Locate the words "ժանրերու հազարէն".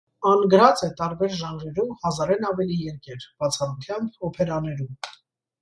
1.41-2.49